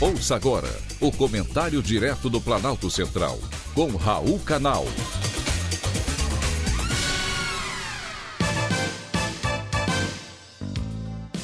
Ouça 0.00 0.36
agora 0.36 0.68
o 1.00 1.10
comentário 1.10 1.82
direto 1.82 2.30
do 2.30 2.40
Planalto 2.40 2.88
Central, 2.88 3.36
com 3.74 3.88
Raul 3.96 4.38
Canal. 4.38 4.86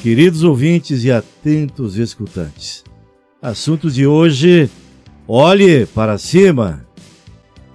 Queridos 0.01 0.41
ouvintes 0.41 1.03
e 1.03 1.11
atentos 1.11 1.97
escutantes, 1.97 2.81
assunto 3.41 3.91
de 3.91 4.07
hoje: 4.07 4.69
olhe 5.27 5.85
para 5.87 6.17
cima. 6.17 6.87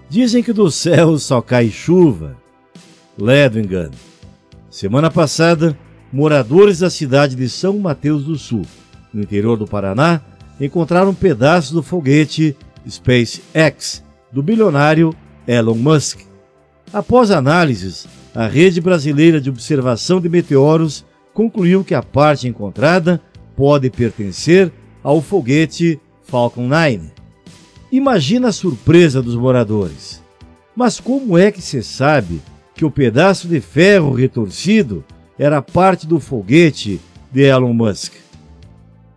Dizem 0.08 0.42
que 0.42 0.50
do 0.50 0.70
céu 0.70 1.18
só 1.18 1.42
cai 1.42 1.68
chuva. 1.68 2.38
Ledo 3.18 3.60
engano. 3.60 3.92
Semana 4.70 5.10
passada, 5.10 5.78
moradores 6.10 6.78
da 6.78 6.88
cidade 6.88 7.36
de 7.36 7.50
São 7.50 7.78
Mateus 7.78 8.24
do 8.24 8.38
Sul, 8.38 8.64
no 9.12 9.20
interior 9.20 9.58
do 9.58 9.66
Paraná, 9.66 10.22
encontraram 10.60 11.10
um 11.10 11.14
pedaço 11.14 11.72
do 11.72 11.82
foguete 11.82 12.56
SpaceX 12.88 14.04
do 14.30 14.42
bilionário 14.42 15.14
Elon 15.46 15.74
Musk. 15.74 16.20
Após 16.92 17.30
análises, 17.30 18.06
a 18.34 18.46
Rede 18.46 18.80
Brasileira 18.80 19.40
de 19.40 19.50
Observação 19.50 20.20
de 20.20 20.28
Meteoros 20.28 21.04
concluiu 21.32 21.82
que 21.82 21.94
a 21.94 22.02
parte 22.02 22.46
encontrada 22.46 23.20
pode 23.56 23.90
pertencer 23.90 24.72
ao 25.02 25.20
foguete 25.20 26.00
Falcon 26.24 26.68
9. 26.68 27.10
Imagina 27.90 28.48
a 28.48 28.52
surpresa 28.52 29.20
dos 29.20 29.34
moradores. 29.34 30.22
Mas 30.76 31.00
como 31.00 31.36
é 31.36 31.50
que 31.50 31.60
se 31.60 31.82
sabe 31.82 32.40
que 32.74 32.84
o 32.84 32.90
pedaço 32.90 33.48
de 33.48 33.60
ferro 33.60 34.12
retorcido 34.12 35.04
era 35.38 35.60
parte 35.60 36.06
do 36.06 36.20
foguete 36.20 37.00
de 37.32 37.42
Elon 37.42 37.72
Musk? 37.72 38.14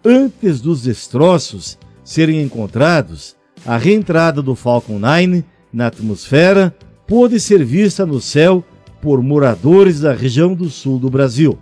Antes 0.05 0.59
dos 0.59 0.83
destroços 0.83 1.77
serem 2.03 2.41
encontrados, 2.41 3.37
a 3.65 3.77
reentrada 3.77 4.41
do 4.41 4.53
Falcon 4.53 4.99
9 4.99 5.45
na 5.71 5.87
atmosfera 5.87 6.75
pôde 7.07 7.39
ser 7.39 7.63
vista 7.63 8.05
no 8.05 8.19
céu 8.19 8.65
por 9.01 9.23
moradores 9.23 10.01
da 10.01 10.13
região 10.13 10.53
do 10.53 10.69
sul 10.69 10.99
do 10.99 11.09
Brasil. 11.09 11.57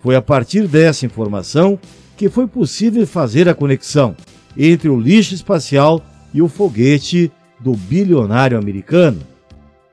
Foi 0.00 0.16
a 0.16 0.22
partir 0.22 0.66
dessa 0.66 1.06
informação 1.06 1.78
que 2.16 2.28
foi 2.28 2.48
possível 2.48 3.06
fazer 3.06 3.48
a 3.48 3.54
conexão 3.54 4.16
entre 4.56 4.88
o 4.88 4.98
lixo 4.98 5.32
espacial 5.32 6.04
e 6.34 6.42
o 6.42 6.48
foguete 6.48 7.30
do 7.60 7.74
bilionário 7.74 8.58
americano. 8.58 9.20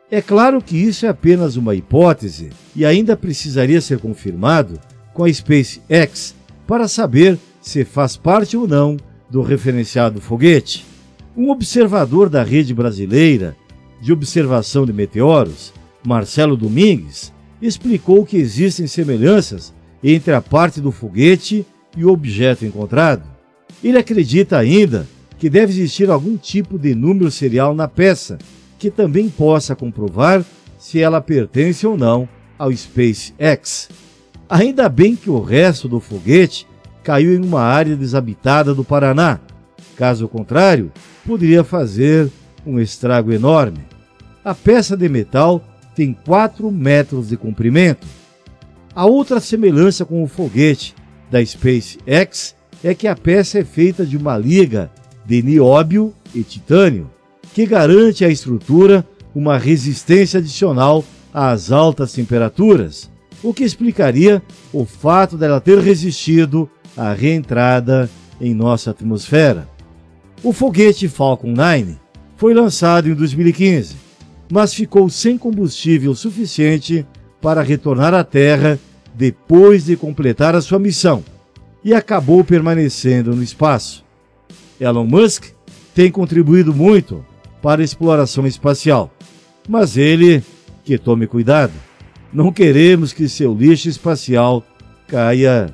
É 0.10 0.20
claro 0.20 0.64
que 0.64 0.76
isso 0.76 1.06
é 1.06 1.10
apenas 1.10 1.58
uma 1.58 1.76
hipótese 1.76 2.50
e 2.76 2.84
ainda 2.84 3.16
precisaria 3.16 3.82
ser 3.82 4.00
confirmado 4.00 4.80
com 5.14 5.26
a 5.26 5.32
SpaceX 5.32 6.34
para 6.66 6.88
saber 6.88 7.38
se 7.68 7.84
faz 7.84 8.16
parte 8.16 8.56
ou 8.56 8.68
não 8.68 8.98
do 9.30 9.42
referenciado 9.42 10.22
foguete. 10.22 10.86
Um 11.36 11.50
observador 11.50 12.30
da 12.30 12.42
rede 12.42 12.74
brasileira 12.74 13.56
de 14.02 14.14
observação 14.14 14.86
de 14.86 14.94
meteoros, 14.94 15.74
Marcelo 16.06 16.56
Domingues, 16.56 17.34
explicou 17.62 18.26
que 18.26 18.38
existem 18.38 18.88
semelhanças 18.88 19.74
entre 20.02 20.34
a 20.34 20.42
parte 20.42 20.80
do 20.80 20.92
foguete 20.92 21.66
e 21.96 22.06
o 22.06 22.10
objeto 22.10 22.64
encontrado. 22.64 23.24
Ele 23.84 23.98
acredita 23.98 24.58
ainda 24.58 25.06
que 25.38 25.50
deve 25.50 25.74
existir 25.74 26.10
algum 26.10 26.38
tipo 26.38 26.80
de 26.80 26.96
número 26.96 27.30
serial 27.30 27.76
na 27.76 27.88
peça, 27.88 28.38
que 28.80 28.90
também 28.90 29.28
possa 29.30 29.76
comprovar 29.76 30.44
se 30.80 31.02
ela 31.02 31.20
pertence 31.20 31.86
ou 31.86 31.98
não 31.98 32.30
ao 32.58 32.72
SpaceX. 32.72 33.90
Ainda 34.50 34.88
bem 34.88 35.16
que 35.16 35.30
o 35.30 35.42
resto 35.42 35.90
do 35.90 36.00
foguete 36.00 36.66
caiu 37.08 37.34
em 37.34 37.44
uma 37.44 37.62
área 37.62 37.96
desabitada 37.96 38.74
do 38.74 38.84
Paraná. 38.84 39.40
Caso 39.96 40.28
contrário, 40.28 40.92
poderia 41.26 41.64
fazer 41.64 42.30
um 42.66 42.80
estrago 42.80 43.34
enorme. 43.34 43.80
A 44.46 44.54
peça 44.54 44.96
de 44.96 45.10
metal 45.10 45.64
tem 45.96 46.14
4 46.14 46.72
metros 46.72 47.30
de 47.30 47.36
comprimento 47.36 48.06
a 48.98 49.06
outra 49.06 49.40
semelhança 49.40 50.04
com 50.04 50.24
o 50.24 50.28
foguete 50.28 50.96
da 51.30 51.46
SpaceX 51.46 52.56
é 52.84 52.96
que 52.96 53.08
a 53.08 53.16
peça 53.16 53.60
é 53.60 53.64
feita 53.64 54.04
de 54.04 54.18
uma 54.18 54.36
liga 54.36 54.90
de 55.24 55.44
nióbio 55.44 56.16
e 56.34 56.42
titânio, 56.42 57.08
que 57.54 57.68
garante 57.68 58.26
à 58.26 58.28
estrutura 58.28 59.08
uma 59.36 59.56
resistência 59.56 60.40
adicional 60.40 61.06
às 61.32 61.72
altas 61.72 62.12
temperaturas, 62.12 63.08
o 63.44 63.54
que 63.54 63.64
explicaria 63.64 64.42
o 64.74 64.84
fato 64.84 65.38
dela 65.38 65.62
ter 65.62 65.78
resistido 65.78 66.68
à 66.98 67.14
reentrada 67.14 68.10
em 68.42 68.54
nossa 68.54 68.92
atmosfera. 68.92 69.68
O 70.44 70.52
foguete 70.52 71.08
Falcon 71.08 71.52
9 71.52 71.98
foi 72.36 72.54
lançado 72.54 73.10
em 73.10 73.14
2015, 73.14 73.96
mas 74.52 74.74
ficou 74.74 75.10
sem 75.10 75.38
combustível 75.38 76.14
suficiente 76.16 77.06
para 77.42 77.62
retornar 77.62 78.14
à 78.14 78.24
Terra 78.24 78.80
depois 79.16 79.86
de 79.86 79.96
completar 79.96 80.56
a 80.56 80.62
sua 80.62 80.80
missão 80.80 81.24
e 81.84 81.94
acabou 81.94 82.44
permanecendo 82.44 83.36
no 83.36 83.42
espaço. 83.42 84.04
Elon 84.80 85.06
Musk 85.06 85.46
tem 85.96 86.12
contribuído 86.12 86.74
muito 86.74 87.26
para 87.62 87.82
a 87.82 87.84
exploração 87.86 88.46
espacial, 88.46 89.12
mas 89.68 89.98
ele 89.98 90.44
que 90.84 90.98
tome 90.98 91.28
cuidado. 91.28 91.74
Não 92.32 92.52
queremos 92.52 93.12
que 93.12 93.28
seu 93.28 93.54
lixo 93.54 93.90
espacial 93.90 94.64
caia 95.08 95.74